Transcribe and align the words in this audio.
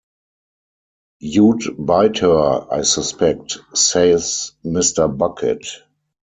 "You'd 1.19 1.63
bite 1.77 2.17
her, 2.21 2.65
I 2.71 2.81
suspect," 2.81 3.59
says 3.75 4.53
Mr. 4.65 5.15
Bucket. 5.15 5.67